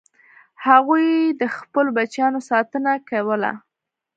[0.67, 1.07] هغوی
[1.41, 3.51] د خپلو بچیانو ساتنه کوله.